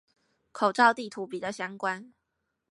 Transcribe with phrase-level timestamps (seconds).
[0.51, 2.11] 口罩地圖比較相關